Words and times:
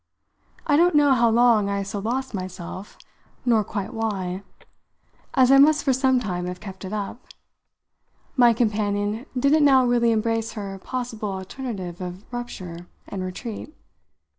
I 0.65 0.77
don't 0.77 0.95
know 0.95 1.13
how 1.13 1.29
long 1.29 1.69
I 1.69 1.83
so 1.83 1.99
lost 1.99 2.33
myself, 2.33 2.97
nor 3.45 3.63
quite 3.63 3.93
why 3.93 4.41
as 5.35 5.51
I 5.51 5.59
must 5.59 5.83
for 5.83 5.93
some 5.93 6.19
time 6.19 6.47
have 6.47 6.59
kept 6.59 6.83
it 6.83 6.91
up 6.91 7.23
my 8.35 8.51
companion 8.51 9.27
didn't 9.37 9.63
now 9.63 9.85
really 9.85 10.11
embrace 10.11 10.53
her 10.53 10.79
possible 10.79 11.31
alternative 11.31 12.01
of 12.01 12.25
rupture 12.33 12.87
and 13.09 13.23
retreat. 13.23 13.75